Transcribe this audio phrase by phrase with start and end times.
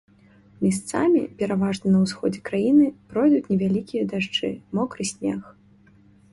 [0.63, 5.41] Месцамі, пераважна на ўсходзе краіны, пройдуць невялікія дажджы, мокры снег.